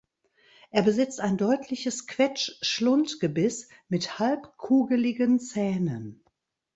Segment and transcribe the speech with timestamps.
[0.71, 6.23] Er besitzt ein deutliches Quetsch-Schlundgebiss mit halbkugeligen Zähnen.